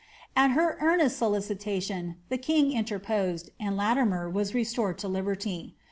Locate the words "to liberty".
4.97-5.75